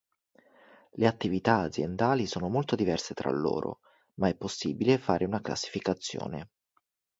Le 0.93 1.05
attività 1.05 1.59
aziendali 1.59 2.25
sono 2.25 2.49
molto 2.49 2.75
diverse 2.75 3.13
tra 3.13 3.29
loro, 3.29 3.81
ma 4.15 4.29
è 4.29 4.35
possibile 4.35 4.97
fare 4.97 5.25
una 5.25 5.41
classificazione. 5.41 6.49